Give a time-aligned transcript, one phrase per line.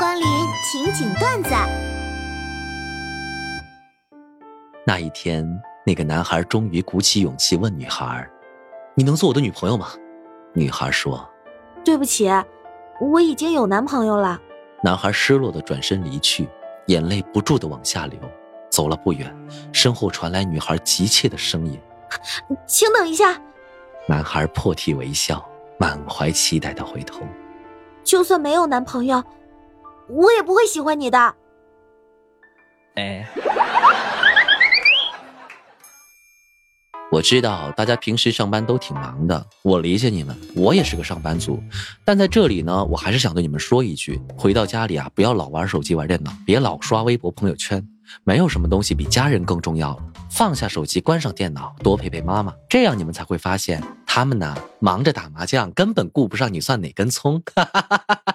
[0.00, 0.24] 光临
[0.64, 1.50] 情景段子。
[4.86, 5.46] 那一天，
[5.84, 8.26] 那个男孩终于鼓起勇气问女孩
[8.96, 9.88] ：“你能做我的女朋友吗？”
[10.56, 11.28] 女孩说
[11.84, 12.30] ：“对不起，
[12.98, 14.40] 我已经有男朋友了。”
[14.82, 16.48] 男孩失落的转身离去，
[16.86, 18.18] 眼泪不住的往下流。
[18.70, 19.30] 走了不远，
[19.70, 21.78] 身后传来女孩急切的声音
[22.66, 23.38] ：“请等一下。”
[24.08, 25.46] 男孩破涕为笑，
[25.78, 27.20] 满怀期待的回头
[28.02, 29.22] ：“就算没有男朋友。”
[30.10, 31.34] 我也不会喜欢你的。
[32.96, 33.26] 哎，
[37.12, 41.62] 我知道大家平时上班都挺忙的，我理解你们，我也是个上班族。
[42.04, 47.86] 但在这里呢，我还是想对你们说一句：回到家里啊，不要老玩手机、玩电脑，别老刷微博、朋友圈。
[48.24, 50.02] 没有什么东西比家人更重要了。
[50.28, 57.40] 放下手机，关上电脑，多陪陪妈妈，这样你们才会发现，他们呢忙着打麻将，根本顾不上你算哪根葱。
[57.54, 58.29] 哈哈哈哈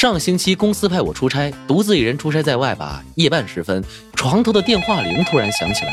[0.00, 3.02] 上星期公司派我出差，独自一人出差在外吧。
[3.16, 3.82] 夜半时分，
[4.14, 5.92] 床头的电话铃突然响起来。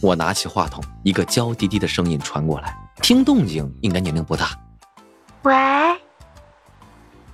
[0.00, 4.58] 我拿起话筒，一个娇滴滴的声音传过来，听动静应该年龄不大。
[5.42, 5.54] 喂，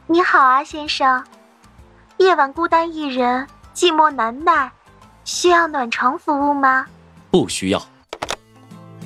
[0.09, 1.23] 你好啊，先生。
[2.17, 4.73] 夜晚孤单一人，寂寞难耐，
[5.25, 6.86] 需要暖床服务吗？
[7.31, 7.81] 不需要。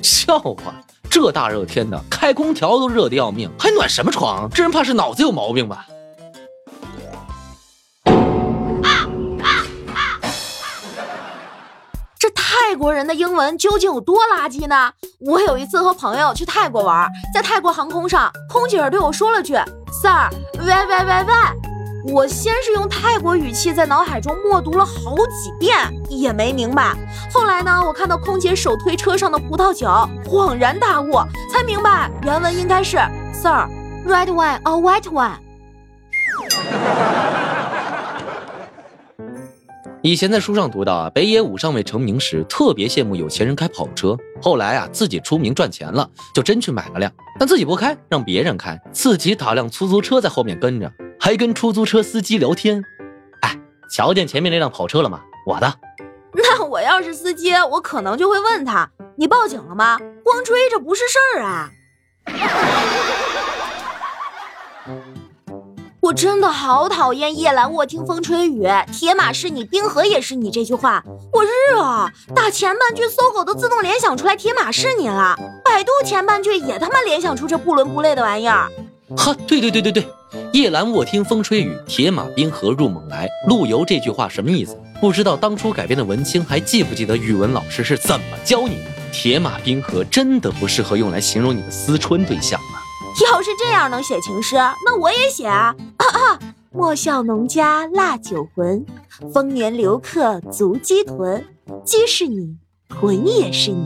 [0.01, 0.73] 笑话，
[1.07, 4.49] 这大热天的，开空调都热得要命，还暖什么床？
[4.49, 5.85] 这人怕是脑子有毛病吧？
[12.69, 14.91] 泰国人的英文究竟有多垃圾呢？
[15.21, 19.55] 我有一次和朋友去泰国玩，在泰国航空上，空姐对我说了句
[19.91, 25.75] “Sir”，喂喂喂喂，我先是用泰国语气在脑海中默读了好几遍，
[26.09, 26.95] 也没明白。
[27.33, 29.87] 后来呢，我看到空姐手推车上的葡萄酒，
[30.25, 31.13] 恍然大悟，
[31.51, 32.97] 才明白原文应该是
[33.33, 35.39] “Sir”，red one or white one。
[40.01, 44.15] 以前在书上读到啊，北野武尚未成名时，特别羡慕有钱人开跑车。
[44.41, 50.89] 后来啊，自己出名赚钱了，就真去买了辆，但自己不开，让别人开，自己打辆出租车在后面跟着，
[51.19, 52.81] 还跟出租车司机聊天。
[53.41, 53.59] 哎，
[53.91, 55.19] 瞧见前面那辆跑车了吗？
[55.45, 55.73] 我的。
[56.31, 59.99] 那我要是司机，我可能就会问他：“你报警了吗？
[60.23, 61.71] 光追着不是事儿啊。”
[66.09, 71.03] 我真的好讨厌“夜阑卧听风吹雨，铁马是你，冰河也是你”这句话。
[71.31, 72.11] 我日啊！
[72.35, 78.71] 打前半句，搜狗都自动联想出来铁马是你了，百度前半句也他妈联想出这不伦不类的玩意儿。
[79.15, 80.07] 哈，对对对对对
[80.51, 84.75] ，“夜阑卧听风吹雨，铁马冰河入梦来”，陆游这句话什么意思？
[84.99, 88.85] 不知道当初改编的文青还记不记得语文老师是怎么教你的？
[89.11, 92.78] 铁马冰河真的不适合用来形容你的思春对象吗？
[93.31, 94.55] 要是这样能写情诗，
[94.85, 95.75] 那我也写啊！
[96.71, 98.85] 莫笑农家腊酒浑，
[99.33, 101.45] 丰年留客足鸡豚。
[101.83, 103.85] 鸡是你，豚也是你。